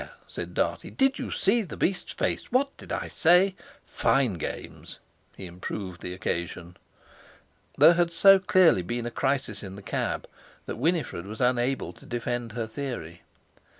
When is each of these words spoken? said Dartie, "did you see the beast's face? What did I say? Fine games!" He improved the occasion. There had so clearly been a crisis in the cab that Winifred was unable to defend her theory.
said 0.27 0.55
Dartie, 0.55 0.89
"did 0.89 1.19
you 1.19 1.29
see 1.29 1.61
the 1.61 1.77
beast's 1.77 2.11
face? 2.11 2.51
What 2.51 2.75
did 2.75 2.91
I 2.91 3.07
say? 3.07 3.53
Fine 3.85 4.39
games!" 4.39 4.97
He 5.37 5.45
improved 5.45 6.01
the 6.01 6.15
occasion. 6.15 6.75
There 7.77 7.93
had 7.93 8.11
so 8.11 8.39
clearly 8.39 8.81
been 8.81 9.05
a 9.05 9.11
crisis 9.11 9.61
in 9.61 9.75
the 9.75 9.83
cab 9.83 10.25
that 10.65 10.77
Winifred 10.79 11.27
was 11.27 11.39
unable 11.39 11.93
to 11.93 12.07
defend 12.07 12.53
her 12.53 12.65
theory. 12.65 13.21